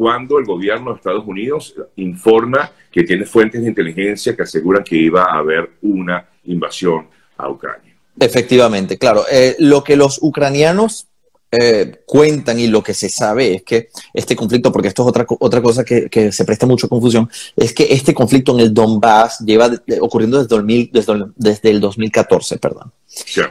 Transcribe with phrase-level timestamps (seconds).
[0.00, 4.96] cuando el gobierno de Estados Unidos informa que tiene fuentes de inteligencia que aseguran que
[4.96, 7.94] iba a haber una invasión a Ucrania.
[8.18, 9.26] Efectivamente, claro.
[9.30, 11.06] Eh, lo que los ucranianos
[11.52, 15.26] eh, cuentan y lo que se sabe es que este conflicto, porque esto es otra,
[15.38, 19.68] otra cosa que, se presta mucho confusión, es que este conflicto en el Donbass lleva
[20.00, 20.90] ocurriendo desde, 2000,
[21.36, 22.90] desde, el 2014, perdón.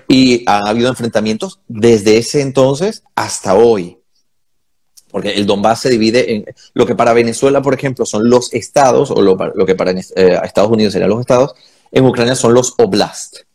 [0.07, 3.98] Y ha habido enfrentamientos desde ese entonces hasta hoy.
[5.09, 9.11] Porque el Donbass se divide en lo que para Venezuela, por ejemplo, son los estados,
[9.11, 11.53] o lo, que para eh, Estados Unidos serían los estados,
[11.91, 13.45] en Ucrania son los oblasts.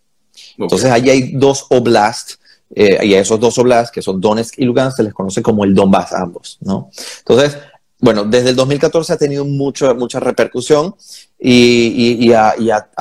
[0.58, 2.38] Entonces, allí hay dos oblasts
[2.74, 5.64] eh, y a esos dos oblasts, que son Donetsk y Lugansk, se les conoce como
[5.64, 6.90] el Donbass ambos, ¿no?
[7.18, 7.56] Entonces,
[8.00, 10.94] bueno, desde el 2014 ha tenido mucho, mucha repercusión
[11.38, 12.54] y, ha,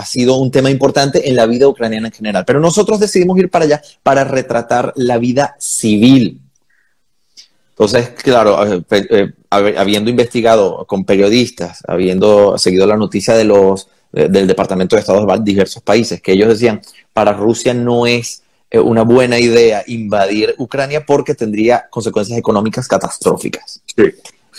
[0.05, 2.45] sido un tema importante en la vida ucraniana en general.
[2.45, 6.39] Pero nosotros decidimos ir para allá para retratar la vida civil.
[7.73, 8.57] Entonces, claro,
[8.91, 15.25] eh, habiendo investigado con periodistas, habiendo seguido la noticia de los, del Departamento de Estado
[15.25, 16.81] de diversos países, que ellos decían,
[17.13, 18.43] para Rusia no es
[18.73, 23.83] eh, una buena idea invadir Ucrania porque tendría consecuencias económicas catastróficas.
[23.95, 24.05] Sí,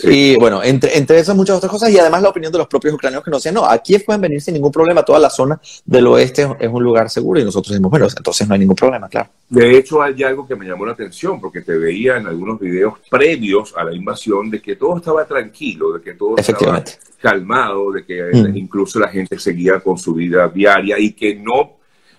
[0.03, 2.93] Y bueno, entre, entre esas muchas otras cosas, y además la opinión de los propios
[2.93, 6.07] ucranianos que nos decían, no, aquí pueden venir sin ningún problema, toda la zona del
[6.07, 9.29] oeste es un lugar seguro, y nosotros decimos, bueno, entonces no hay ningún problema, claro.
[9.49, 12.95] De hecho, hay algo que me llamó la atención, porque te veía en algunos videos
[13.09, 16.83] previos a la invasión de que todo estaba tranquilo, de que todo estaba
[17.21, 18.57] calmado, de que mm.
[18.57, 21.75] incluso la gente seguía con su vida diaria y que no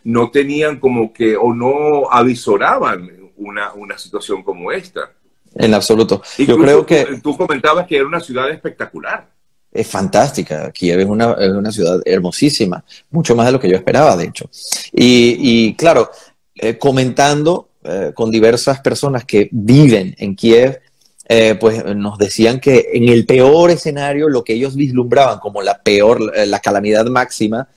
[0.06, 5.10] no tenían como que o no avisoraban una, una situación como esta.
[5.55, 6.22] En absoluto.
[6.39, 7.20] Yo creo que...
[7.22, 9.28] Tú, comentabas que era una ciudad espectacular.
[9.72, 10.70] Es fantástica.
[10.70, 14.25] Kiev es una, es una ciudad hermosísima, mucho más de lo que yo esperaba, de
[14.25, 14.48] hecho.
[14.92, 16.11] Y, claro,
[16.55, 20.80] eh, comentando eh, con diversas personas que viven en Kiev,
[21.28, 25.83] eh, pues nos decían que en el peor escenario, lo que ellos vislumbraban como la
[25.83, 27.69] peor, la calamidad máxima,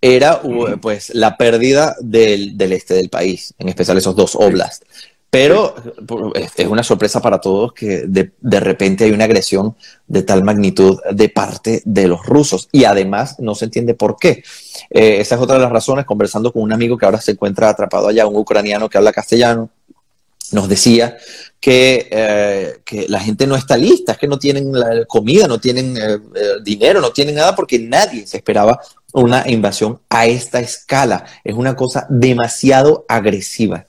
[0.00, 0.40] era
[0.80, 4.86] pues la pérdida del, este del país, en especial esos dos oblasts.
[5.30, 5.74] Pero
[6.34, 11.28] es una sorpresa para todos que de, repente hay una agresión de tal magnitud de
[11.28, 14.42] parte de los rusos y además no se entiende por qué.
[14.88, 17.68] Eh, esa es otra de las razones, conversando con un amigo que ahora se encuentra
[17.68, 19.68] atrapado allá, un ucraniano que habla castellano,
[20.52, 21.18] nos decía
[21.60, 25.60] que, eh, que, la gente no está lista, es que no tienen la comida, no
[25.60, 26.18] tienen eh,
[26.62, 28.80] dinero, no tienen nada porque nadie se esperaba
[29.12, 31.24] una invasión a esta escala.
[31.44, 33.86] Es una cosa demasiado agresiva.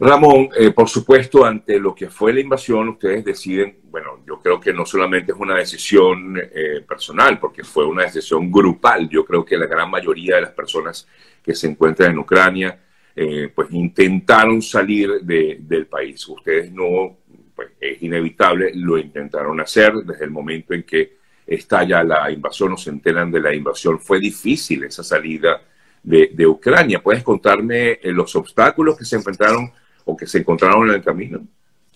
[0.00, 4.58] Ramón, eh, por supuesto, ante lo que fue la invasión, ustedes deciden, bueno, yo creo
[4.58, 9.10] que no solamente es una decisión eh, personal, porque fue una decisión grupal.
[9.10, 11.06] Yo creo que la gran mayoría de las personas
[11.42, 12.80] que se encuentran en Ucrania,
[13.14, 16.26] eh, pues intentaron salir del país.
[16.28, 17.18] Ustedes no,
[17.54, 22.76] pues es inevitable, lo intentaron hacer desde el momento en que estalla la invasión o
[22.78, 23.98] se enteran de la invasión.
[24.00, 25.60] Fue difícil esa salida
[26.02, 27.02] de, Ucrania.
[27.02, 29.70] ¿Puedes contarme eh, los obstáculos que se enfrentaron
[30.04, 31.40] o que se encontraron en el camino?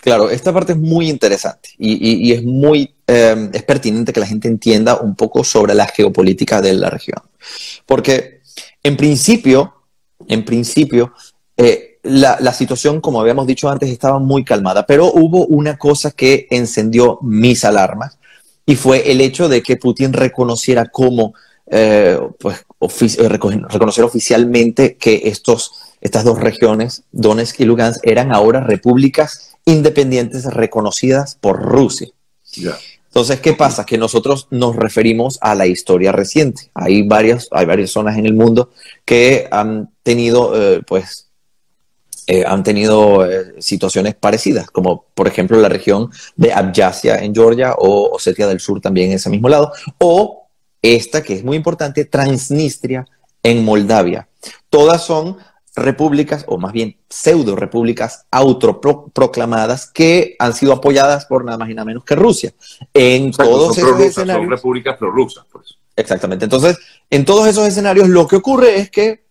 [0.01, 4.49] Claro, esta parte es muy interesante y, es muy em, es pertinente que la gente
[4.49, 7.23] entienda un poco sobre la geopolítica de la región.
[7.87, 8.41] Porque
[8.83, 9.75] en principio,
[10.29, 11.15] en principio,
[11.57, 16.47] eh, la, situación, como habíamos dicho antes, estaba muy calmada, pero hubo una cosa que
[16.51, 18.19] encendió mis alarmas
[18.67, 21.33] y fue el hecho de que Putin reconociera como,
[21.67, 22.67] eh, pues,
[23.19, 31.37] reconocer oficialmente que estos, estas dos regiones, Donetsk y Lugansk, eran ahora repúblicas independientes reconocidas
[31.41, 32.09] por Rusia.
[33.15, 33.87] Entonces, ¿qué pasa?
[33.87, 36.71] Que nosotros nos referimos a la historia reciente.
[36.75, 38.71] Hay varias, hay varias zonas en el mundo
[39.05, 41.31] que han tenido, eh, pues,
[42.27, 47.75] eh, han tenido eh, situaciones parecidas, como por ejemplo la región de Abjasia en Georgia
[47.79, 50.49] o Osetia del Sur también en ese mismo lado, o
[50.83, 53.07] esta que es muy importante, Transnistria
[53.45, 54.27] en Moldavia.
[54.69, 55.37] Todas son
[55.77, 61.75] repúblicas, o más bien pseudo repúblicas autoproclamadas que han sido apoyadas por nada más y
[61.75, 62.53] nada menos que Rusia.
[62.93, 64.45] En todos esos escenarios.
[64.45, 65.77] Son repúblicas prorrusas, pues.
[65.97, 66.45] Exactamente.
[66.45, 66.79] Entonces,
[67.11, 69.25] en todos esos escenarios, lo que ocurre es que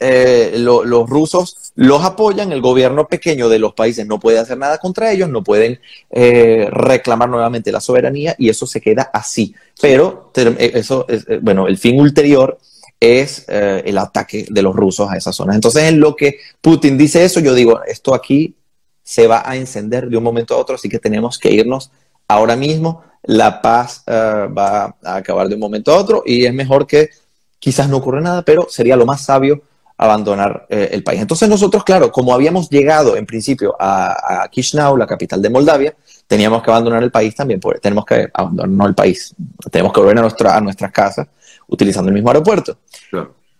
[0.00, 4.78] eh, los rusos los apoyan, el gobierno pequeño de los países no puede hacer nada
[4.78, 5.80] contra ellos, no pueden
[6.10, 9.54] eh, reclamar nuevamente la soberanía y eso se queda así.
[9.80, 12.58] Pero eh, eso, es, bueno, el fin ulterior
[13.00, 15.56] es el ataque de los rusos a esas zonas.
[15.56, 18.56] Entonces, en lo que Putin dice eso, yo digo, esto aquí
[19.02, 21.90] se va a encender de un momento a otro, así que tenemos que irnos
[22.26, 23.02] ahora mismo.
[23.22, 27.10] La paz va a acabar de un momento a otro y es mejor que
[27.58, 29.62] quizás no ocurra nada, pero sería lo más sabio
[29.96, 31.20] abandonar eh, el país.
[31.20, 35.94] Entonces nosotros, claro, como habíamos llegado en principio a, a, la capital de Moldavia,
[36.26, 39.34] teníamos que abandonar el país también, tenemos que abandonar el país,
[39.70, 41.28] tenemos que volver a, nuestra, a nuestras casas
[41.74, 42.78] utilizando el mismo aeropuerto.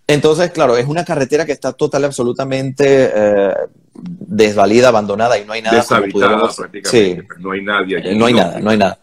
[0.07, 3.55] Entonces, claro, es una carretera que está total y absolutamente eh,
[3.95, 5.77] desvalida, abandonada y no hay nada.
[5.77, 8.19] Deshabitada prácticamente, no hay nadie allí.
[8.19, 8.99] No hay nada, no hay nada.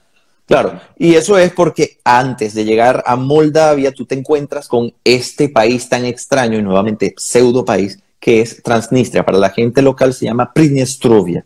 [0.46, 5.48] Claro, y eso es porque antes de llegar a Moldavia tú te encuentras con este
[5.48, 9.26] país tan extraño y nuevamente pseudo país que es Transnistria.
[9.26, 11.46] Para la gente local se llama Pridnestrovia.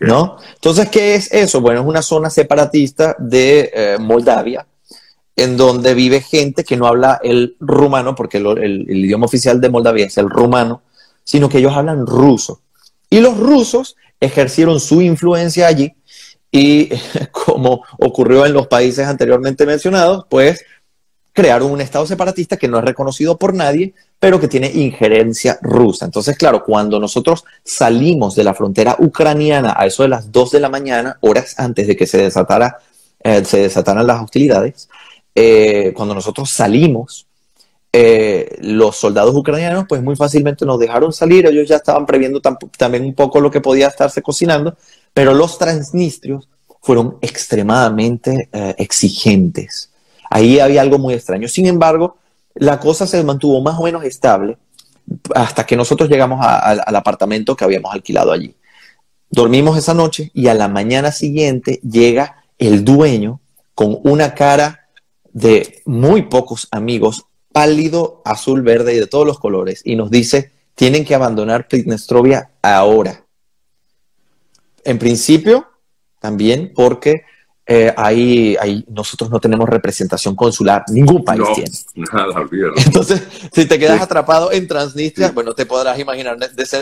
[0.00, 0.38] ¿no?
[0.54, 1.60] Entonces, ¿qué es eso?
[1.60, 4.64] Bueno, es una zona separatista de eh, Moldavia,
[5.36, 10.06] en donde vive gente que no habla el rumano, porque el, idioma oficial de Moldavia
[10.06, 10.82] es el rumano,
[11.24, 12.60] sino que ellos hablan ruso.
[13.08, 15.94] Y los rusos ejercieron su influencia allí
[16.50, 16.90] y
[17.32, 20.64] como ocurrió en los países anteriormente mencionados, pues
[21.32, 26.04] crearon un Estado separatista que no es reconocido por nadie, pero que tiene injerencia rusa.
[26.04, 30.60] Entonces, claro, cuando nosotros salimos de la frontera ucraniana a eso de las 2 de
[30.60, 32.78] la mañana, horas antes de que se, desatara,
[33.20, 34.90] eh, se desataran las hostilidades,
[35.34, 37.26] eh, cuando nosotros salimos,
[37.92, 43.04] eh, los soldados ucranianos pues muy fácilmente nos dejaron salir, ellos ya estaban previendo también
[43.04, 44.76] un poco lo que podía estarse cocinando,
[45.12, 46.48] pero los transnistrios
[46.80, 49.90] fueron extremadamente exigentes.
[50.30, 51.46] Ahí había algo muy extraño.
[51.46, 52.16] Sin embargo,
[52.54, 54.56] la cosa se mantuvo más o menos estable
[55.34, 58.54] hasta que nosotros llegamos al apartamento que habíamos alquilado allí.
[59.30, 63.40] Dormimos esa noche y a la mañana siguiente llega el dueño
[63.74, 64.81] con una cara
[65.32, 70.52] de muy pocos amigos, pálido, azul, verde y de todos los colores, y nos dice,
[70.74, 73.24] tienen que abandonar Pridnestrovia ahora.
[74.84, 75.68] En principio,
[76.18, 77.24] también porque
[77.64, 81.70] eh, ahí, ahí, nosotros no tenemos representación consular, ningún país tiene.
[82.12, 82.74] Nada, olvídalo.
[82.76, 86.36] Entonces, si te quedas atrapado en Transnistria, bueno, te podrás imaginar,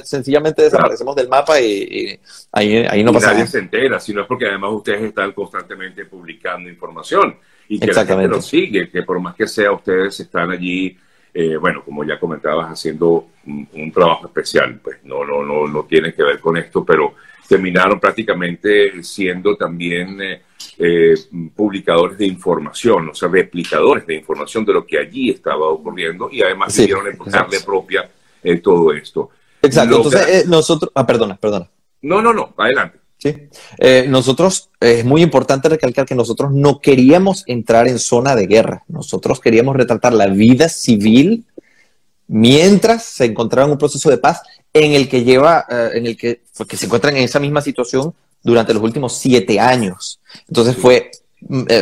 [0.05, 2.19] sencillamente desaparecemos del mapa y,
[2.53, 3.39] ahí, ahí, no pasa nada.
[3.41, 7.37] Nadie se entera, sino es porque además ustedes están constantemente publicando información
[7.71, 10.99] y que la gente lo sigue, que por más que sea ustedes están allí,
[11.33, 16.13] eh, bueno, como ya comentabas, haciendo un, trabajo especial, pues no, no, no, no tiene
[16.13, 17.15] que ver con esto, pero
[17.49, 20.21] terminaron prácticamente siendo también...
[20.21, 20.43] Eh,
[20.79, 21.15] eh,
[21.55, 26.43] publicadores de información, o sea, replicadores de información de lo que allí estaba ocurriendo y
[26.43, 28.11] además sí, en carne propia
[28.43, 29.31] eh, todo esto.
[29.61, 31.69] Exacto, entonces nosotros, ah, perdona, perdona.
[32.03, 33.00] No, no, no, adelante.
[33.23, 33.37] Sí,
[34.09, 39.41] nosotros, es muy importante recalcar que nosotros no queríamos entrar en zona de guerra, nosotros
[39.41, 41.45] queríamos retratar la vida civil
[42.27, 44.41] mientras se encontraba en un proceso de paz
[44.73, 48.73] en el que lleva, en el que, que se encuentran en esa misma situación durante
[48.73, 50.21] los últimos siete años.
[50.49, 51.11] Entonces fue, eh,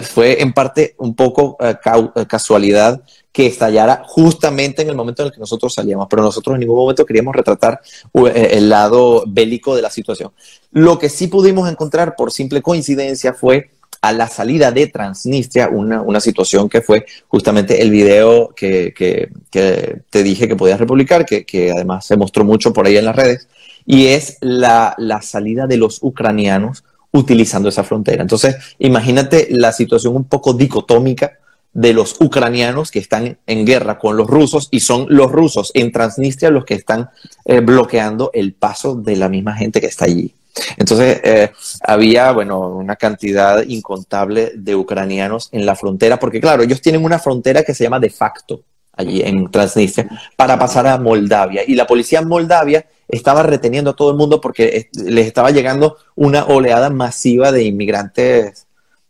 [0.03, 1.77] fue en parte un poco eh,
[2.17, 3.03] eh, casualidad
[3.33, 6.79] que estallara justamente en el momento en el que nosotros salíamos, pero nosotros en ningún
[6.79, 7.81] momento queríamos retratar
[8.15, 10.33] el lado bélico de la situación.
[10.73, 13.71] Lo que sí pudimos encontrar por simple coincidencia fue
[14.01, 19.29] a la salida de Transnistria, una, una situación que fue justamente el video que, que,
[19.51, 23.05] que te dije que podías republicar, que, que, además se mostró mucho por ahí en
[23.05, 23.49] las redes,
[23.87, 28.23] y es la, salida de los ucranianos utilizando esa frontera.
[28.23, 31.39] Entonces, imagínate la situación un poco dicotómica
[31.73, 35.93] de los ucranianos que están en guerra con los rusos y son los rusos en
[35.93, 37.11] Transnistria los que están
[37.45, 40.35] eh, bloqueando el paso de la misma gente que está allí.
[40.77, 41.53] Entonces, eh,
[41.83, 47.19] había, bueno, una cantidad incontable de ucranianos en la frontera, porque claro, ellos tienen una
[47.19, 48.63] frontera que se llama de facto
[48.99, 51.63] allí en Transnistria para pasar a Moldavia.
[51.67, 55.97] Y la policía en Moldavia estaba reteniendo a todo el mundo porque les estaba llegando
[56.17, 58.67] una oleada masiva de inmigrantes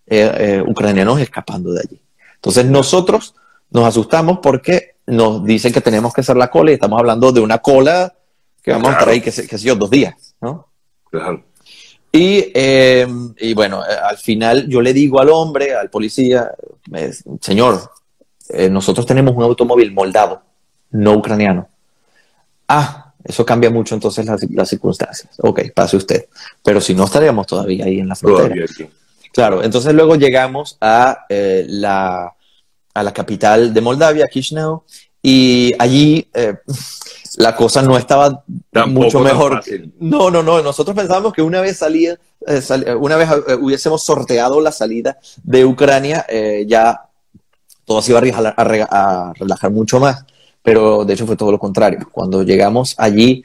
[0.06, 2.00] eh, eh, ucranianos escapando de allí.
[2.36, 3.34] Entonces nosotros
[3.70, 7.40] nos asustamos porque nos dicen que tenemos que hacer la cola y estamos hablando de
[7.40, 8.14] una cola
[8.62, 10.68] que vamos a estar ahí, que sé, yo, dos días, ¿no?
[11.10, 11.42] Claro.
[12.12, 16.50] Y, em, y, bueno, eh, al final yo le digo al hombre, al policía,
[17.40, 17.90] señor,
[18.70, 20.42] nosotros tenemos un automóvil moldado,
[20.90, 21.68] no ucraniano.
[22.66, 25.34] Ah, eso cambia mucho entonces las, circunstancias.
[25.38, 26.26] Ok, pase usted.
[26.62, 28.66] Pero si no, estaríamos todavía ahí en la frontera.
[29.32, 32.34] Claro, entonces luego llegamos a, eh, la,
[32.94, 34.80] a la capital de Moldavia, Kishinev,
[35.22, 36.54] y allí eh,
[37.36, 38.44] la cosa no estaba
[38.86, 39.62] mucho mejor.
[39.98, 40.62] No, no, no.
[40.62, 43.28] Nosotros pensábamos que una vez salía, eh, una vez
[43.60, 46.26] hubiésemos sorteado la salida de Ucrania,
[46.66, 47.07] ya
[47.88, 50.24] todo se iba a relajar mucho más
[50.68, 52.08] pero de hecho fue todo lo contrario.
[52.12, 53.42] Cuando llegamos allí,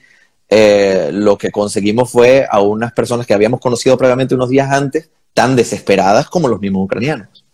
[0.49, 5.09] eh, lo que conseguimos fue a unas personas que habíamos conocido previamente unos días antes,
[5.33, 7.45] tan desesperadas como los mismos ucranianos.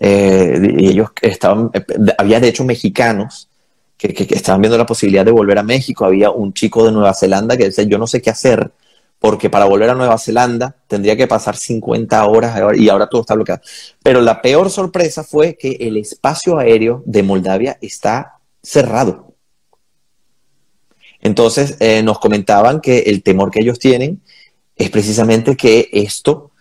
[0.00, 1.84] Eh, y ellos estaban, eh,
[2.18, 3.48] había de hecho mexicanos
[3.96, 6.04] que, estaban viendo la posibilidad de volver a México.
[6.04, 8.70] Había un chico de Nueva Zelanda que decía, yo no sé qué hacer
[9.18, 13.34] porque para volver a Nueva Zelanda tendría que pasar 50 horas y ahora todo está
[13.34, 13.62] bloqueado.
[14.02, 19.34] Pero la peor sorpresa fue que el espacio aéreo de Moldavia está cerrado.
[21.20, 24.22] Entonces eh, nos comentaban que el temor que ellos tienen
[24.76, 26.52] es precisamente que esto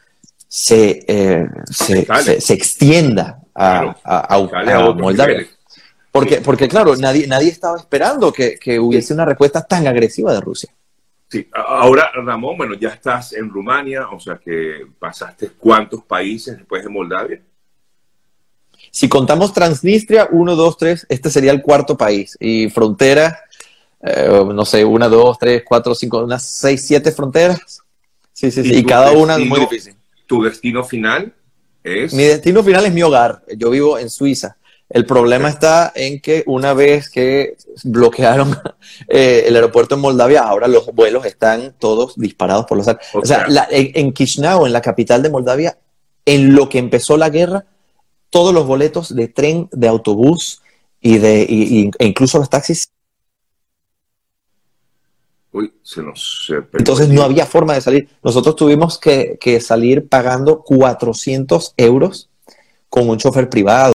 [0.47, 3.95] se, eh, se, extienda a,
[4.95, 5.45] Moldavia.
[6.11, 10.41] Porque, porque claro, nadie, nadie estaba esperando que, que hubiese una respuesta tan agresiva de
[10.41, 10.71] Rusia.
[11.29, 16.84] Sí, ahora Ramón, bueno, ya estás en Rumania, o sea que pasaste cuántos países después
[16.84, 17.41] de Moldavia.
[18.91, 22.38] Si contamos Transnistria, uno, dos, tres, este sería el cuarto país.
[22.39, 23.39] Y frontera,
[24.01, 27.84] eh, no sé, una, dos, tres, cuatro, cinco, unas seis, siete fronteras.
[28.31, 28.75] Sí, sí, sí.
[28.77, 29.96] Y, cada una es muy difícil.
[30.25, 31.34] ¿Tu destino final
[31.84, 32.13] es?
[32.13, 33.43] Mi destino final es mi hogar.
[33.57, 34.57] Yo vivo en Suiza.
[34.89, 38.58] El problema está en que una vez que bloquearon
[39.10, 42.88] eh, el aeropuerto en Moldavia, ahora los vuelos están todos disparados por los...
[42.88, 45.77] O sea, en, en Chisinau, en la capital de Moldavia,
[46.25, 47.65] en lo que empezó la guerra,
[48.29, 50.62] todos los boletos de tren, de autobús
[51.01, 51.44] y de
[51.98, 52.91] e incluso los taxis.
[55.51, 56.51] Uy, se nos.
[56.74, 58.10] Entonces no había forma de salir.
[58.24, 62.29] Nosotros tuvimos que, que salir pagando 400 euros
[62.89, 63.86] con un chofer privado.